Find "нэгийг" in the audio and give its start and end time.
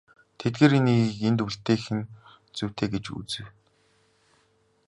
0.87-1.19